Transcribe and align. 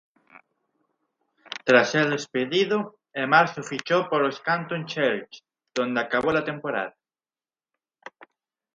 Tras 1.63 1.91
ser 1.91 2.09
despedido, 2.09 2.97
en 3.13 3.29
marzo 3.29 3.61
fichó 3.61 4.09
por 4.09 4.23
los 4.23 4.39
Canton 4.41 4.87
Charge, 4.87 5.29
donde 5.75 6.01
acabó 6.01 6.31
la 6.33 6.43
temporada. 6.43 6.95